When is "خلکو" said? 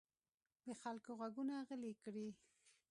0.81-1.09